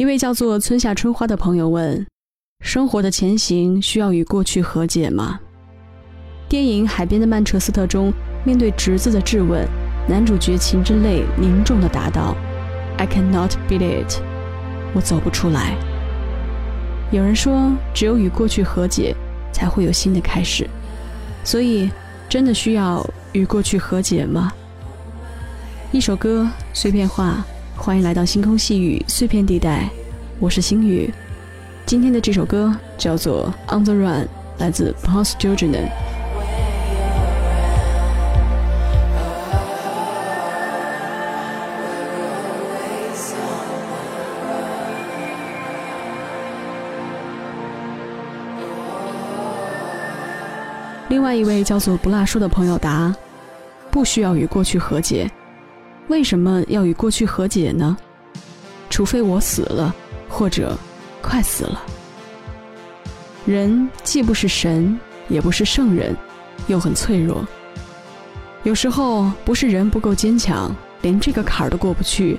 [0.00, 2.06] 一位叫做村下春花的朋友问
[2.64, 5.38] ：“生活的前行需要与过去和解吗？”
[6.48, 8.10] 电影《海边的曼彻斯特》中，
[8.42, 9.68] 面对侄子的质问，
[10.08, 12.34] 男主角噙着泪凝重地答道
[12.96, 14.22] ：“I cannot beat it，
[14.94, 15.76] 我走不出来。”
[17.12, 19.14] 有人说，只有与过去和解，
[19.52, 20.66] 才会有新的开始。
[21.44, 21.90] 所以，
[22.26, 24.50] 真的需要与过去和解吗？
[25.92, 27.44] 一首歌，碎片化。
[27.82, 29.88] 欢迎来到星空细雨碎片地带，
[30.38, 31.10] 我是星宇。
[31.86, 34.24] 今天的这首歌叫做《On the Run》，
[34.58, 35.88] 来自 Post j o j o n
[51.08, 53.16] 另外一位叫做不辣叔的朋友答：
[53.90, 55.30] 不需要与过去和解。
[56.10, 57.96] 为什么要与过去和解呢？
[58.90, 59.94] 除非我死了，
[60.28, 60.76] 或者
[61.22, 61.80] 快死了。
[63.46, 66.16] 人既不是神，也不是圣人，
[66.66, 67.46] 又很脆弱。
[68.64, 72.36] 有时候不是人不够坚强，连这个坎儿都过不去，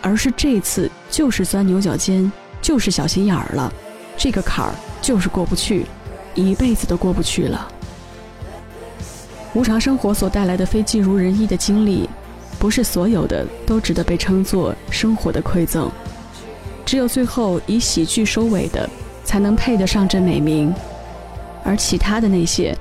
[0.00, 3.72] 而是这次就是钻牛角尖，就是小心眼儿了，
[4.16, 5.86] 这个坎儿就是过不去，
[6.34, 7.68] 一辈子都过不去了。
[9.54, 12.10] 无常生活所带来的非尽如人意的经历。
[12.62, 15.90] 不是所有的都值得被称作生活的馈赠，
[16.86, 18.88] 只有最后以喜剧收尾的，
[19.24, 20.72] 才能配得上这美名。
[21.64, 22.72] 而其他的那些，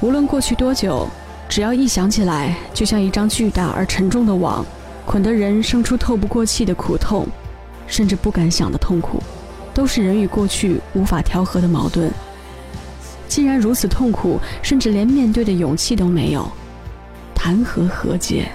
[0.00, 1.06] 无论过去多久，
[1.48, 4.66] 只要一想起来，就像一张巨大而沉重的网，
[5.06, 7.24] 捆得人生出透不过气的苦痛，
[7.86, 9.22] 甚至不敢想的痛苦，
[9.72, 12.10] 都是人与过去无法调和的矛盾。
[13.28, 16.50] 既然如此痛苦，甚至连面对的勇气都没有，
[17.32, 18.50] 谈何和解？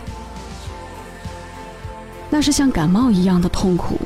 [2.30, 4.00] 那是像感冒一样的痛苦，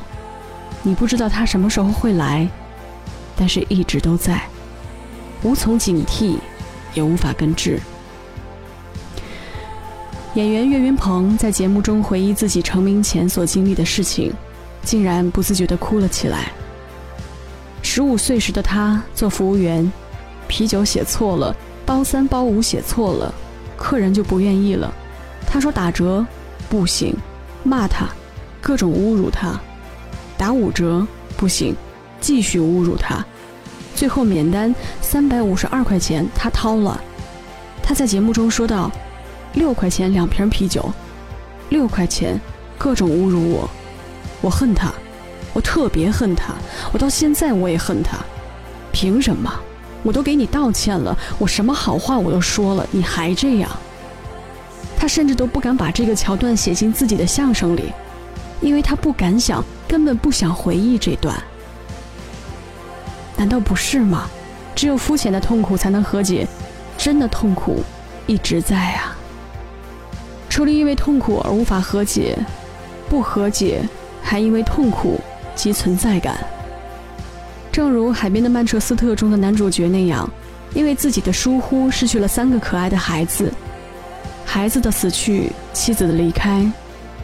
[0.84, 2.48] 你不知道它什么时候会来，
[3.36, 4.42] 但是一直都在，
[5.42, 6.38] 无从警惕，
[6.94, 7.80] 也无法根治。
[10.36, 14.32] 演员岳云鹏在节目中回忆自己成名前所经历的事情，
[14.83, 16.52] 竟然不自觉地哭了起来。
[17.82, 19.92] 十五岁时的他做服务员，
[20.48, 23.33] 啤酒写错了，包三包五写错了，
[23.76, 24.93] 客人就不愿意了。
[25.48, 26.23] 他说打折
[26.70, 27.16] 不行，
[27.64, 28.08] 骂他。
[28.69, 29.59] 各种侮辱他，
[30.37, 31.03] 打五折
[31.35, 31.75] 不行，
[32.21, 33.25] 继续侮辱他，
[33.95, 37.02] 最后免单三百五十二块钱他掏了。
[37.81, 38.91] 他在节目中说道
[39.55, 40.87] ：“六块钱两瓶啤酒，
[41.69, 42.39] 六块钱，
[42.77, 43.67] 各种侮辱我，
[44.39, 44.93] 我恨他，
[45.51, 46.53] 我特别恨他，
[46.93, 48.19] 我到现在我也恨他，
[48.91, 49.51] 凭什么？
[50.03, 53.71] 我都给你道歉了，我什么好话我都说了，你还这样。”
[54.95, 57.86] 他甚至都不敢把这个桥段写进自己的相声里。
[58.61, 61.36] 因为他不敢想，根本不想回忆这段。
[63.37, 64.30] 难道不是吗？
[64.75, 66.47] 只有肤浅的痛苦才能和解，
[66.98, 67.83] 真的痛苦
[68.27, 69.15] 一直在啊。
[70.49, 72.37] 除了因为痛苦而无法和解，
[73.09, 73.81] 不和解
[74.21, 75.19] 还因为痛苦
[75.55, 76.37] 及存在感。
[77.71, 80.30] 正如《海边的曼彻斯特》中的男主角那样，
[80.73, 83.52] 因为自己的疏忽失去了三个可爱的孩子，
[84.45, 86.69] 孩子的死去，妻子的离开。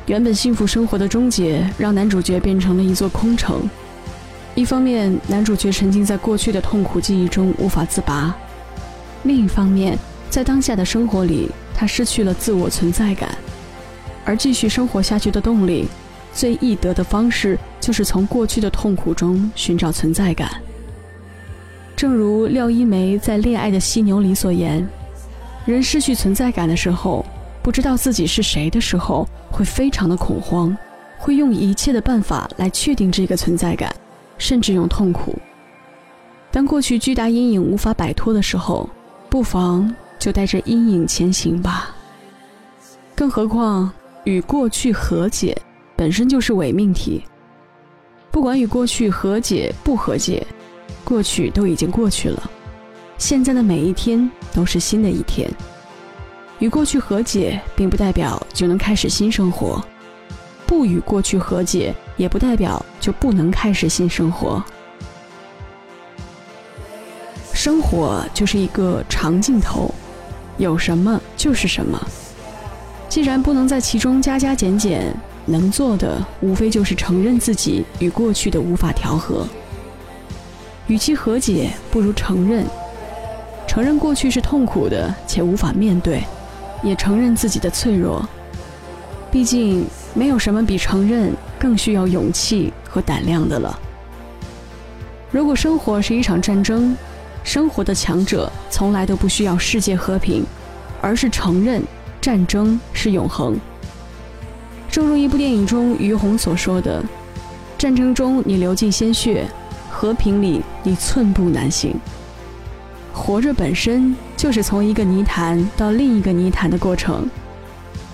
[0.08, 3.68] 原本幸福生活的终结，让男主角变成了一座空城。
[4.54, 8.32] 一方面，男主角沉浸在过去的痛苦记忆中无法自拔；
[9.24, 9.98] 另一方面，
[10.30, 13.36] 在当下的生活里，他失去了自我存在感。
[14.24, 15.88] 而继续生活下去的动力，
[16.34, 20.52] 最易得的方式，就是从过去的痛苦中寻找存在感。
[21.96, 24.88] 正如廖一梅在《恋爱的犀牛》里所言
[25.66, 27.26] ：“人失去存在感的时候。”
[27.66, 30.78] 不知道自己是谁的时候，会非常的恐慌，
[31.18, 33.92] 会用一切的办法来确定这个存在感，
[34.38, 35.36] 甚至用痛苦。
[36.52, 38.88] 当过去巨大阴影无法摆脱的时候，
[39.31, 41.90] 不妨就带着阴影前行吧。
[43.16, 43.92] 更何况
[44.25, 45.58] 与过去和解
[45.96, 47.24] 本身就是伪命题。
[48.30, 50.45] 不管与过去和解不和解，
[51.04, 52.48] 过去都已经过去了，
[53.18, 55.50] 现在的每一天都是新的一天。
[56.60, 59.81] 与过去和解，并不代表就能开始新生活；
[60.66, 64.63] 不与过去和解，也不代表就不能开始新生活。
[67.54, 69.94] 生活就是一个长镜头，
[70.57, 72.00] 有什么就是什么。
[73.10, 75.13] 既然不能在其中加加减减，
[75.46, 79.48] 能做的无非就是承认自己与过去的无法调和。
[80.88, 82.66] 与其和解，不如承认。
[83.68, 86.24] 承认过去是痛苦的，且无法面对。
[86.86, 88.24] 也承认自己的脆弱，
[89.32, 93.78] 毕竟没有什么比承认更需要勇气和胆量的了。
[95.32, 96.96] 如果生活是一场战争，
[97.44, 100.46] 生活的强者从来都不需要世界和平，
[101.02, 101.82] 而是承认
[102.22, 103.58] 战争是永恒。
[104.90, 107.04] 正如一部电影中于红所说的
[107.78, 109.46] ：“战争中你流尽鲜血，
[109.90, 112.00] 和平里你寸步难行。”
[113.15, 117.27] 活着本身就是从一个泥潭到另一个泥潭的过程，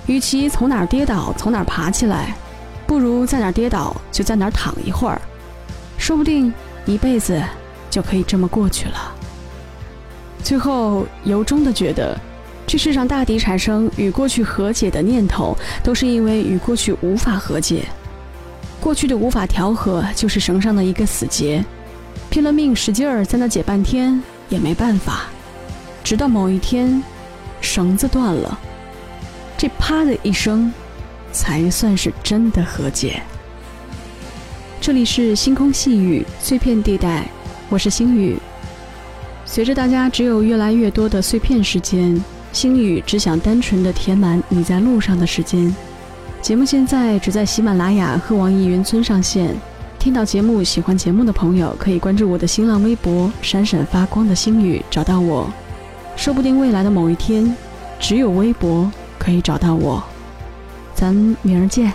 [0.06, 2.36] 与其从哪儿跌倒从哪儿爬起来，
[2.86, 5.19] 不如在哪儿跌倒就在哪儿躺一会儿，
[5.98, 6.53] 说不定
[6.86, 7.42] 一辈子
[7.89, 9.15] 就可以这么过去了。
[10.44, 12.18] 最后，由衷的觉得，
[12.68, 17.86] 这世上大抵产生与过去和解的念头，都是因为与过去无法和解。
[18.80, 21.63] 过去的无法调和，就是绳上的一个死结，
[22.30, 24.21] 拼了命使劲儿在那解半天
[24.51, 25.24] 也没办法。
[26.03, 27.01] 直到某一天，
[27.62, 28.59] 绳子断了，
[29.57, 30.71] 这啪的一声，
[31.31, 33.24] 才算是真的和解。
[34.80, 37.27] 这里是星空细雨碎片地带，
[37.69, 38.38] 我是星宇。
[39.45, 45.74] 随着大家只有越来越多的碎片时间，星宇只想单纯的填满你在路上的时间。
[46.42, 49.56] 节目现在只在喜马拉雅和网易云村上线。
[50.01, 55.48] 听到节目、喜欢节目的朋友，可以关注我的新浪微博“闪闪发光的星宇”，找到我。
[56.15, 57.56] 说不定未来的某一天，
[58.00, 60.03] 只有微博可以找到我。
[60.95, 61.13] 咱
[61.44, 61.94] 明儿见。